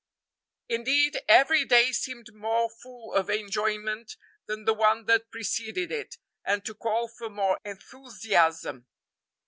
Indeed, 0.67 1.19
every 1.29 1.63
day 1.63 1.91
seemed 1.91 2.33
more 2.33 2.71
full 2.71 3.13
of 3.13 3.29
enjoyment 3.29 4.15
than 4.47 4.65
the 4.65 4.73
one 4.73 5.05
that 5.05 5.29
preceded 5.29 5.91
it 5.91 6.17
and 6.43 6.65
to 6.65 6.73
call 6.73 7.07
for 7.07 7.29
more 7.29 7.59
enthusiasm. 7.63 8.87